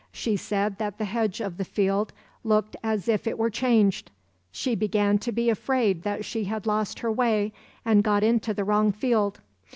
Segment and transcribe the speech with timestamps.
[0.11, 2.11] She said that the hedge of the field
[2.43, 4.09] looked as if it were changed;
[4.51, 7.53] she began to be afraid that she had lost her way
[7.85, 9.41] and got into the wrong field.